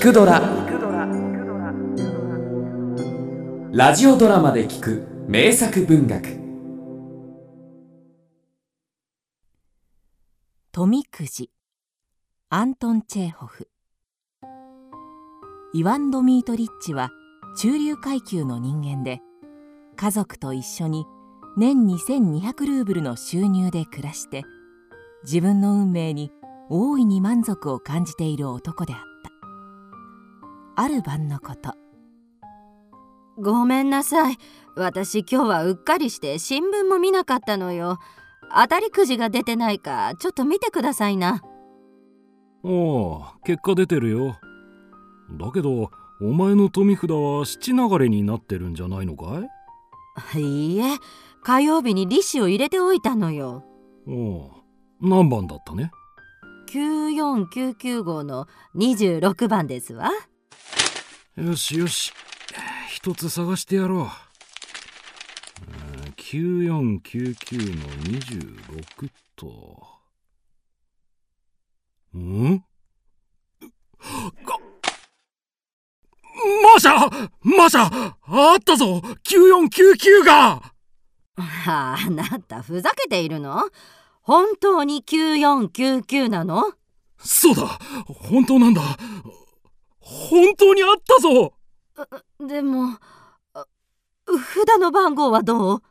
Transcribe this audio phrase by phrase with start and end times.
[0.00, 0.40] くドラ」
[3.70, 6.40] ラジオドラマで聞く名作文学。
[10.72, 11.50] 富くじ。
[12.48, 13.68] アントン・チェーホフ。
[15.74, 17.10] イワン・ドミートリッチは
[17.58, 19.20] 中流階級の人間で
[19.96, 21.04] 家族と一緒に
[21.58, 24.44] 年2200ルーブルの収入で暮らして
[25.24, 26.32] 自分の運命に
[26.70, 29.09] 大いに満足を感じている男であった。
[30.80, 31.74] ある晩のこと。
[33.36, 34.38] ごめんなさい。
[34.76, 37.98] 私今日はうっかりして新聞も見なかったのよ。
[38.54, 41.42] 当たりくじが出てないかちょっと見てくださいな。
[42.62, 44.38] おあ結果出てるよ。
[45.38, 45.90] だけど
[46.22, 49.42] お前の富札は七流れになってるんじゃないのか
[50.34, 50.40] い?
[50.40, 50.96] いいえ
[51.42, 53.64] 火曜日に利子を入れておいたのよ。
[54.08, 54.62] おあ
[55.02, 55.90] 何番だったね
[56.70, 60.10] ?9499 号の26番ですわ
[61.40, 62.12] よしよし。
[62.90, 64.08] 一つ探してやろう。
[66.16, 67.86] 9499の
[68.18, 69.86] 26と。
[72.16, 72.62] ん？
[76.74, 80.74] マシャマシャあったぞ !9499 が。
[81.36, 83.64] ああなたふざけているの？
[84.20, 86.74] 本当に9499なの？
[87.18, 88.82] そうだ本当なんだ
[90.10, 91.54] 本当にあったぞ。
[92.40, 92.98] でも
[94.26, 95.82] 札の番号はどう？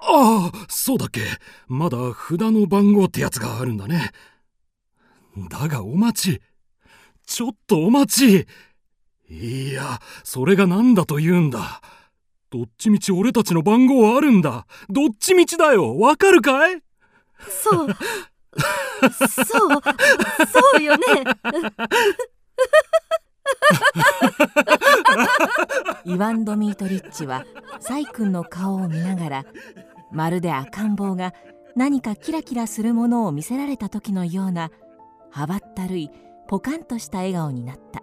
[0.00, 1.20] ああそうだっけ。
[1.68, 4.10] まだ札の番号ってやつがあるんだね。
[5.48, 6.42] だがお待ち。
[7.26, 8.46] ちょっとお待ち。
[9.30, 11.80] いやそれが何だと言うんだ。
[12.50, 14.66] どっちみち俺たちの番号あるんだ。
[14.88, 15.96] どっちみちだよ。
[15.98, 16.82] わかるかい？
[17.48, 17.88] そう。
[17.88, 19.82] そう。
[20.46, 21.04] そうよね
[26.04, 27.44] イワン・ドミートリッチは
[27.80, 29.44] サイ君の顔を見ながら
[30.12, 31.34] まるで赤ん坊が
[31.76, 34.70] 何かキラキラするものを見せられた時のような
[35.30, 36.10] はばったるい
[36.48, 38.02] ポカンとした笑顔になった。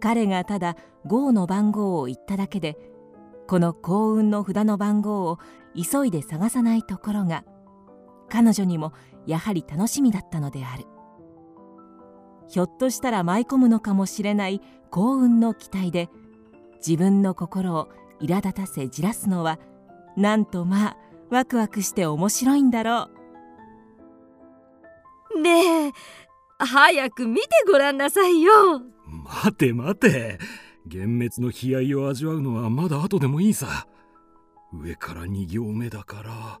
[0.00, 2.76] 彼がただ号の番号を言っただけで
[3.48, 5.38] この幸運の札の番号を
[5.74, 7.44] 急いで探さないところが
[8.28, 8.92] 彼女にも
[9.26, 10.84] やはり楽しみだったのである。
[12.48, 16.08] ひょっとしたら舞い込むのかもしれない幸運の期待で
[16.86, 17.88] 自分の心を
[18.20, 19.58] 苛立たせじらすのは
[20.16, 20.96] なんとまあ
[21.30, 23.08] ワクワクして面白いんだろ
[25.34, 25.40] う。
[25.40, 25.92] ねえ
[26.58, 28.52] 早く見てごらんなさいよ。
[29.06, 30.38] 待て待て。
[30.86, 33.86] 幻滅の悲哀を味わうのはまだ後でもいいさ。
[34.72, 36.60] 上から2行目だから。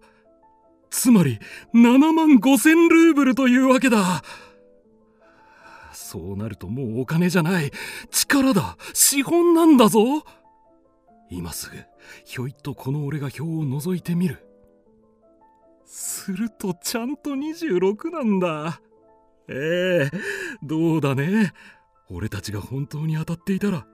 [0.90, 1.38] つまり
[1.74, 4.22] 7万5千ルーブルというわけだ
[6.06, 7.72] そうなるともうお金じゃない。
[8.12, 8.76] 力だ。
[8.94, 9.98] 資本なんだぞ。
[11.30, 11.76] 今すぐ
[12.24, 14.46] ひょいっとこの俺が表を覗いてみる。
[15.84, 18.80] するとちゃんと26なんだ。
[19.48, 20.16] ええ
[20.62, 21.52] どうだね。
[22.08, 23.84] 俺たちが本当に当たっていたら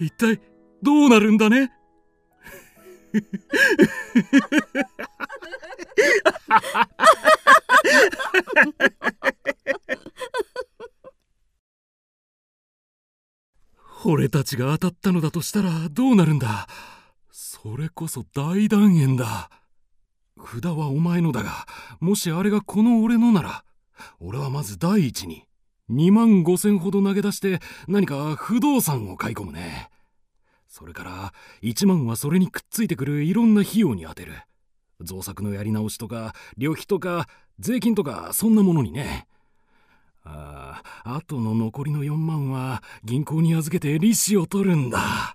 [0.00, 0.40] 一体
[0.82, 1.70] どうなるんだね。
[14.52, 16.68] 俺たちが当たったのだとしたらどうなるんだ？
[17.30, 19.50] それこそ大団円だ。
[20.36, 21.66] 札はお前のだが
[22.00, 23.64] もしあれがこの俺のなら
[24.20, 25.44] 俺はまず第一に
[25.90, 29.88] 2万5千ほど投げ出して何か不動産を買い込むね。
[30.68, 31.32] それから
[31.62, 34.34] 1万はそれにくっついてくるいろんな費用に充てる。
[35.00, 37.26] 造作のやり直しとか旅費とか
[37.58, 39.26] 税金とかそんなものにね。
[40.24, 44.98] あああとの残りの4万は銀行に預けて利子を取るんだ。
[44.98, 45.34] あ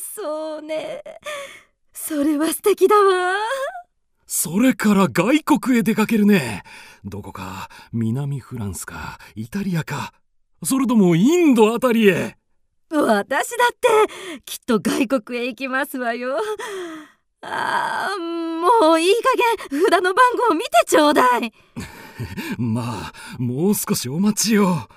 [0.00, 1.02] そうね。
[1.92, 3.36] それは素敵だわ。
[4.26, 6.62] それから外国へ出かけるね。
[7.04, 10.12] どこか南フランスかイタリアか。
[10.62, 12.36] それともインドあたりへ。
[12.90, 16.36] 私だってきっと外国へ行きますわよ。
[17.42, 20.16] ああもういい加減札の番
[20.48, 21.52] 号見てちょうだい
[22.58, 24.88] まあもう少しお待ちよ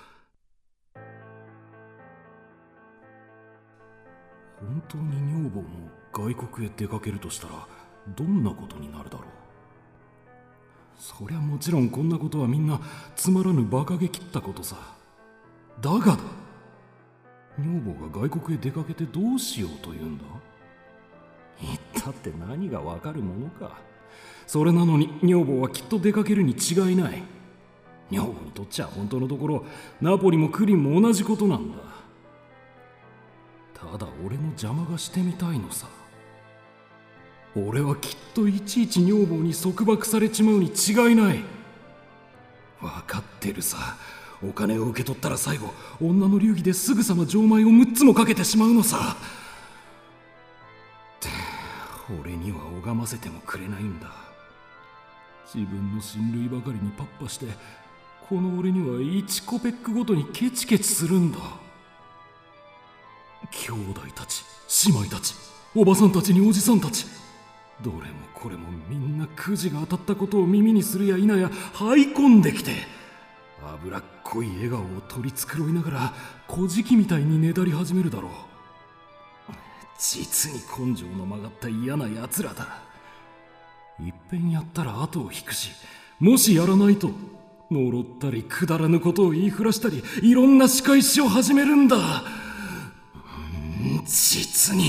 [4.60, 5.68] 本当に女房も
[6.14, 7.68] 外国へ出かけるとしたら
[8.16, 9.28] どんなことになるだろう。
[10.96, 12.80] そりゃもちろんこんなことはみんな
[13.16, 14.78] つまらぬ馬鹿げ切ったことさ。
[15.82, 16.18] だがだ
[17.60, 20.24] 女房が外国へ出かけてどうしようというんだ？
[21.62, 23.78] 言ったって何がわかるものか。
[24.54, 27.24] それなのに女房はきっと出かけるに違いない。
[28.12, 29.66] 女房にとっちゃ本当のところ
[30.00, 31.78] ナポリもクリンも同じことなんだ。
[33.74, 35.88] ただ俺の邪魔がしてみたいのさ。
[37.56, 41.44] 俺はきっといちいち女房に束縛されちまうに違いない。
[42.80, 43.98] 分かってるさ。
[44.48, 49.18] お金を受け取ったら最後女の流儀ですぐさま錠前を6つもかけてしまうのさ。
[52.22, 54.33] 俺には拝ませてもくれないんだ。
[55.46, 57.48] 自分の親類ばかりにパッパして
[58.30, 61.38] この俺には1コペックごとにケチケチするんだ。
[63.52, 64.44] 兄弟たち
[64.88, 65.36] 姉妹たち
[65.76, 67.06] おばさんたちにおじさんたち。
[67.84, 68.04] どれも
[68.34, 72.72] これもみんなくじが当たったことを耳にするや否や這い込んできて
[73.62, 76.14] 脂っこい笑顔を取り繕いながら
[76.48, 78.32] 小じきみたいにねだり始めるだろう。
[80.00, 82.93] 実に根性の曲がった嫌な奴らだ。
[84.00, 85.72] いっぺんやったら後を引くし
[86.20, 87.12] もしやらないと
[87.70, 91.98] 呪ったりくだらぬことを言いふらしたりいろんな仕返しを始めるんだ。
[94.06, 94.86] 実に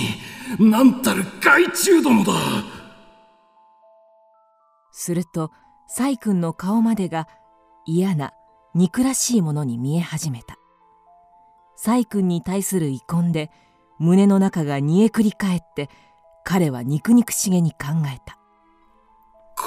[0.58, 2.32] 何たる害虫どもだ。
[4.92, 5.50] すると
[5.88, 7.28] 細君の顔までが
[7.86, 8.32] 嫌な
[8.74, 10.56] 憎らしいものに見え始めた。
[11.76, 13.50] 細君に対する遺恨で
[13.98, 15.88] 胸の中が煮えくり返って
[16.44, 18.38] 彼は肉肉しげに考えた。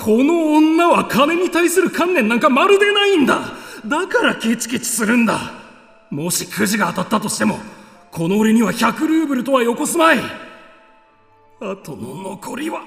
[0.04, 3.54] この女は金に対する観念なんかまるでないんだ。
[3.86, 5.54] だからケチケチするんだ。
[6.12, 7.58] もしくじが当たったとしても
[8.12, 10.20] この俺には100ルーブルとはよこすまい。
[10.20, 12.84] あとの残りは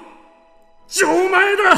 [0.87, 1.75] 錠前だ。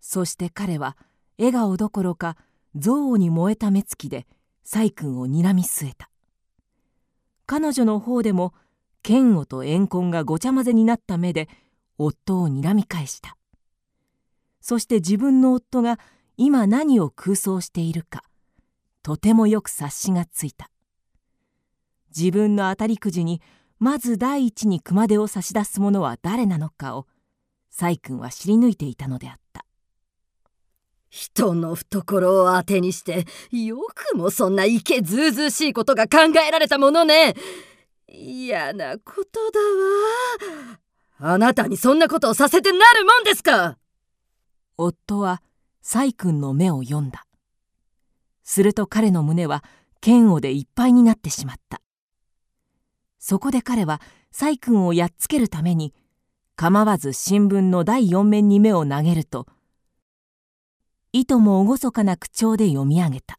[0.00, 0.96] そして彼は
[1.38, 2.36] 笑顔どころか
[2.74, 4.26] 憎悪に燃えた目つきで
[4.62, 6.10] 細君を睨み据えた。
[7.46, 8.52] 彼女の方でも
[9.06, 11.48] 嫌悪と怨恨がごちゃ混ぜになった目で
[11.98, 13.36] 夫を睨み返した。
[14.60, 15.98] そして自分の夫が
[16.36, 18.22] 今何を空想しているか
[19.02, 20.70] とてもよく察しがついた。
[22.16, 23.42] 自分の当たりくじに
[23.78, 27.06] まず第一に熊手を差し出す者は誰なのかを
[27.70, 29.66] 細君は知り抜いていたのであった。
[31.10, 37.34] 人の懐を当てにしてよくもそんなイケずうずうしいことが考えられたものね。
[38.08, 39.60] 嫌なことだ
[40.72, 40.83] わ。
[41.18, 43.78] あなたにそんなことをさせてなるもんですか？
[44.76, 45.42] 夫は
[45.82, 47.24] 細君の目を読んだ。
[48.42, 49.62] すると彼の胸は
[50.04, 51.80] 嫌悪でいっぱいになってしまった。
[53.18, 54.00] そこで彼は
[54.32, 55.94] 細君をやっつけるために
[56.56, 59.46] 構わず新聞の第四面に目を投げると
[61.12, 63.38] いとも厳かな口調で読み上げた。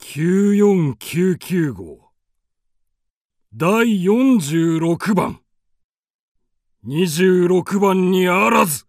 [0.00, 2.07] 94995号
[3.54, 5.40] 第46番。
[6.86, 8.84] 26番にあらず。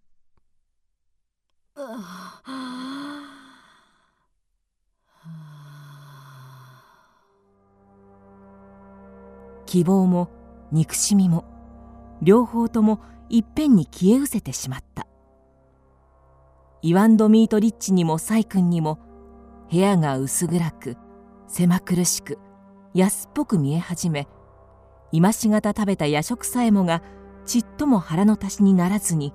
[9.66, 10.28] 希望も
[10.74, 11.46] 憎しみも
[12.22, 15.08] 両方ともいっぺんに消え失せてしまった。
[16.82, 19.00] イワンド・ミート・リッチにもサイ君にも
[19.72, 20.98] 部屋が薄暗く
[21.48, 22.38] 狭苦しく
[22.94, 24.28] 安っぽく見え始め
[25.12, 27.02] 今しがた食べた夜食さえもが
[27.46, 29.34] ちっとも腹の足しにならずに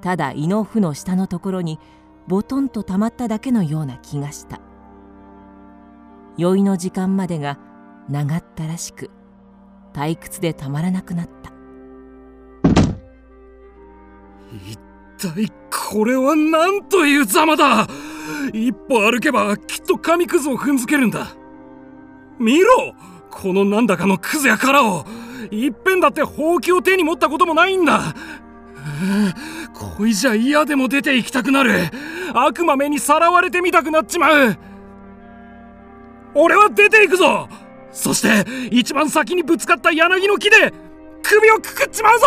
[0.00, 1.78] ただ胃の腑の下のところに
[2.28, 4.60] ボトンとたまっただけのような気がした。
[6.36, 7.58] 酔いの時間までが
[8.08, 9.10] 長ったらしく
[9.92, 11.52] 退屈でたまらなくなった。
[14.68, 14.78] 一
[15.18, 15.50] 体
[15.90, 17.86] これは何というざまだ。
[18.52, 21.28] 一歩歩けばきっと紙くずを踏んづけるんだ。
[22.38, 22.94] 見ろ。
[23.34, 25.04] このなんだかのクズや殻を
[25.50, 28.14] いっぺんだってほうきを手に持ったこともないんだ。
[29.74, 31.90] こいじゃ嫌でも出て行きたくなる。
[32.32, 34.56] 悪魔目にさらわれてみたくなっちまう。
[36.34, 37.48] 俺は出て行くぞ。
[37.92, 40.72] そして一番先にぶつかった柳の木で
[41.22, 42.26] 首をくくっちまうぞ。